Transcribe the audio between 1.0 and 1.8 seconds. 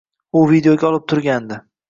turgandi.